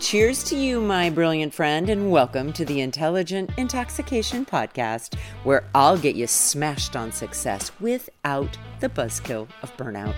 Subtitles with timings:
[0.00, 5.98] Cheers to you, my brilliant friend, and welcome to the Intentional Intoxication Podcast, where I'll
[5.98, 10.14] get you smashed on success without the buzzkill of burnout.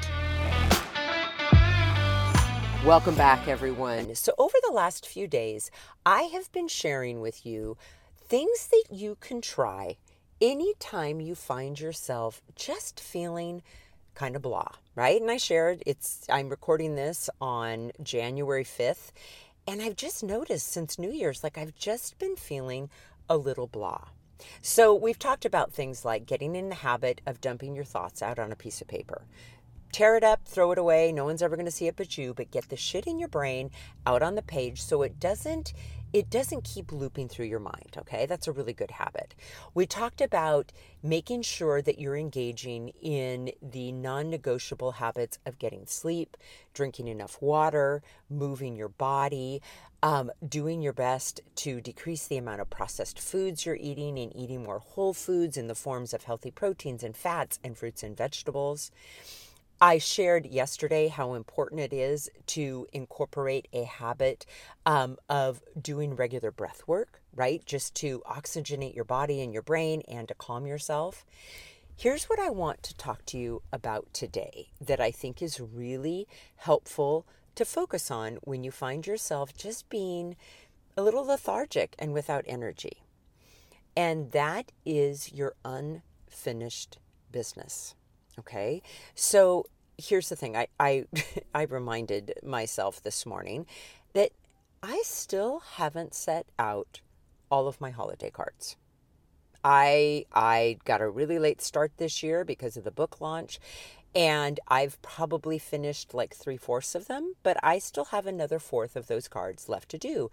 [2.84, 4.14] Welcome back, everyone.
[4.14, 5.70] So, over the last few days,
[6.04, 7.78] I have been sharing with you
[8.18, 9.96] things that you can try
[10.42, 13.62] anytime you find yourself just feeling
[14.14, 15.18] kind of blah, right?
[15.18, 19.12] And I shared it's, I'm recording this on January 5th,
[19.66, 22.90] and I've just noticed since New Year's, like I've just been feeling
[23.28, 24.08] a little blah.
[24.62, 28.38] So, we've talked about things like getting in the habit of dumping your thoughts out
[28.38, 29.26] on a piece of paper,
[29.92, 31.12] tear it up, throw it away.
[31.12, 33.28] No one's ever going to see it but you, but get the shit in your
[33.28, 33.70] brain
[34.06, 35.74] out on the page so it doesn't
[36.12, 38.26] it doesn't keep looping through your mind, okay?
[38.26, 39.34] That's a really good habit.
[39.74, 45.86] We talked about making sure that you're engaging in the non negotiable habits of getting
[45.86, 46.36] sleep,
[46.74, 49.62] drinking enough water, moving your body,
[50.02, 54.62] um, doing your best to decrease the amount of processed foods you're eating and eating
[54.62, 58.90] more whole foods in the forms of healthy proteins and fats and fruits and vegetables.
[59.82, 64.44] I shared yesterday how important it is to incorporate a habit
[64.84, 67.64] um, of doing regular breath work, right?
[67.64, 71.24] Just to oxygenate your body and your brain and to calm yourself.
[71.96, 76.28] Here's what I want to talk to you about today that I think is really
[76.56, 80.36] helpful to focus on when you find yourself just being
[80.94, 83.02] a little lethargic and without energy.
[83.96, 86.98] And that is your unfinished
[87.32, 87.94] business.
[88.38, 88.82] Okay.
[89.14, 89.66] So
[89.98, 90.56] here's the thing.
[90.56, 91.04] I, I,
[91.54, 93.66] I reminded myself this morning
[94.14, 94.30] that
[94.82, 97.00] I still haven't set out
[97.50, 98.76] all of my holiday cards.
[99.62, 103.60] I I got a really late start this year because of the book launch,
[104.14, 108.96] and I've probably finished like three fourths of them, but I still have another fourth
[108.96, 110.30] of those cards left to do,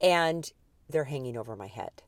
[0.00, 0.52] and
[0.88, 2.02] they're hanging over my head.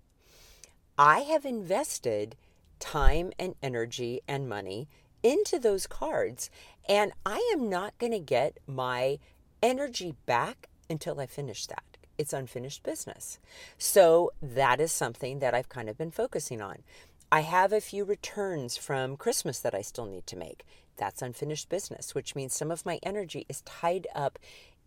[0.96, 2.36] I have invested
[2.78, 4.88] time and energy and money
[5.22, 6.50] into those cards.
[6.88, 9.18] And I am not going to get my
[9.62, 11.84] energy back until I finish that.
[12.18, 13.38] It's unfinished business.
[13.78, 16.78] So that is something that I've kind of been focusing on.
[17.32, 20.64] I have a few returns from Christmas that I still need to make.
[20.96, 24.38] That's unfinished business, which means some of my energy is tied up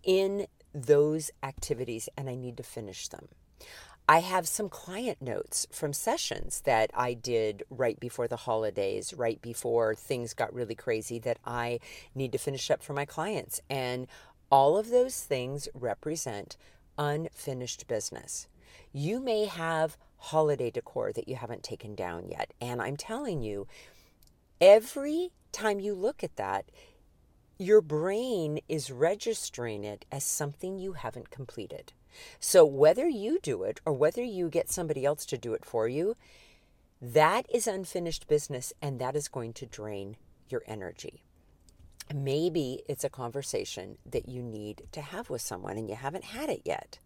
[0.03, 3.29] in those activities and I need to finish them.
[4.13, 9.41] I have some client notes from sessions that I did right before the holidays, right
[9.41, 11.79] before things got really crazy that I
[12.13, 13.59] need to finish up for my clients.
[13.71, 14.05] And
[14.51, 16.57] all of those things represent
[16.95, 18.47] unfinished business.
[18.91, 22.53] You may have holiday decor that you haven't taken down yet.
[22.61, 23.65] And I'm telling you,
[24.61, 26.65] every time you look at that,
[27.57, 31.93] your brain is registering it as something you haven't completed.
[32.39, 35.87] So, whether you do it or whether you get somebody else to do it for
[35.87, 36.15] you,
[37.01, 40.17] that is unfinished business and that is going to drain
[40.49, 41.23] your energy.
[42.13, 46.49] Maybe it's a conversation that you need to have with someone and you haven't had
[46.49, 46.99] it yet.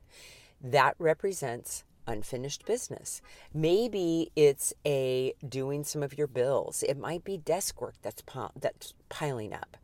[0.62, 3.22] That represents unfinished business.
[3.54, 6.84] Maybe it's a doing some of your bills.
[6.84, 8.24] It might be desk work that's
[8.60, 9.78] that's piling up.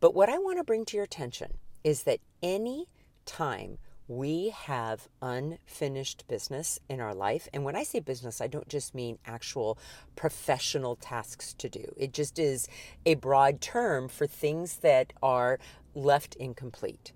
[0.00, 1.54] But what I want to bring to your attention
[1.84, 2.86] is that any
[3.26, 3.78] time
[4.08, 7.46] we have unfinished business in our life.
[7.52, 9.78] And when I say business, I don't just mean actual
[10.16, 12.66] professional tasks to do, it just is
[13.04, 15.58] a broad term for things that are
[15.94, 17.12] left incomplete.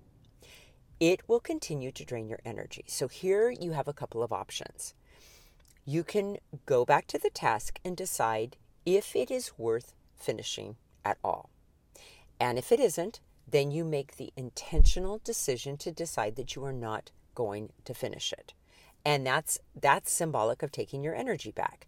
[0.99, 2.85] It will continue to drain your energy.
[2.87, 4.93] So here you have a couple of options.
[5.85, 8.55] You can go back to the task and decide
[8.85, 11.49] if it is worth finishing at all.
[12.39, 13.19] And if it isn't,
[13.53, 18.33] then you make the intentional decision to decide that you are not going to finish
[18.33, 18.53] it.
[19.05, 21.85] And that's that's symbolic of taking your energy back.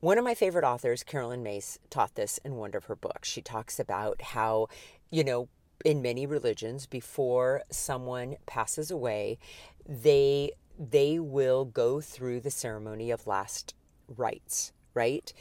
[0.00, 3.28] One of my favorite authors, Caroline Myss, taught this in one of her books.
[3.28, 4.66] She talks about how,
[5.10, 5.48] you know,
[5.84, 9.38] in many religions, before someone passes away,
[9.88, 13.74] they they will go through the ceremony of last
[14.08, 15.32] rites, right?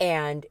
[0.00, 0.46] And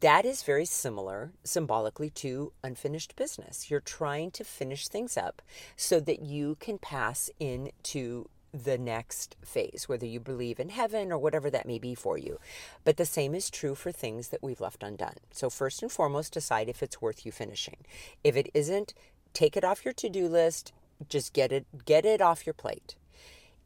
[0.00, 3.70] that is very similar symbolically to unfinished business.
[3.70, 5.42] You're trying to finish things up
[5.76, 11.18] so that you can pass into the next phase, whether you believe in heaven or
[11.18, 12.38] whatever that may be for you.
[12.84, 15.16] But the same is true for things that we've left undone.
[15.32, 17.78] So, first and foremost, decide if it's worth you finishing.
[18.22, 18.94] If it isn't,
[19.32, 20.72] take it off your to do list,
[21.08, 22.94] just get it, get it off your plate.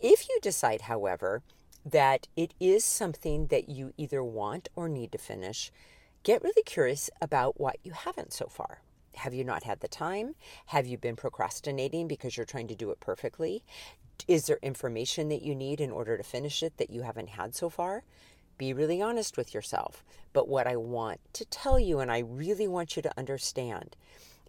[0.00, 1.42] If you decide, however,
[1.84, 5.70] that it is something that you either want or need to finish,
[6.28, 8.82] get really curious about what you haven't so far.
[9.14, 10.34] Have you not had the time?
[10.66, 13.64] Have you been procrastinating because you're trying to do it perfectly?
[14.26, 17.54] Is there information that you need in order to finish it that you haven't had
[17.54, 18.02] so far?
[18.58, 20.04] Be really honest with yourself.
[20.34, 23.96] But what I want to tell you, and I really want you to understand,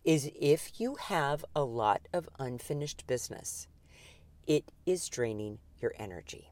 [0.03, 3.69] is if you have a lot of unfinished business,
[4.45, 6.49] it is draining your energy.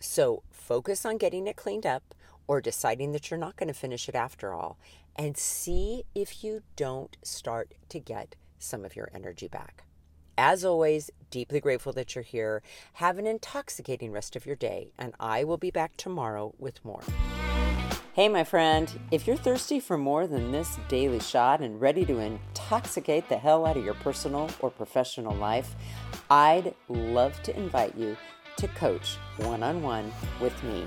[0.00, 2.12] So focus on getting it cleaned up
[2.46, 4.78] or deciding that you're not going to finish it after all,
[5.16, 9.84] and see if you don't start to get some of your energy back.
[10.36, 12.62] As always, deeply grateful that you're here.
[12.94, 17.02] Have an intoxicating rest of your day, and I will be back tomorrow with more.
[18.14, 22.18] Hey, my friend, if you're thirsty for more than this daily shot and ready to
[22.18, 25.74] intoxicate the hell out of your personal or professional life,
[26.30, 28.16] I'd love to invite you
[28.56, 30.86] to coach one on one with me.